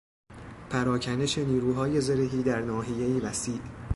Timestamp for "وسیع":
3.19-3.59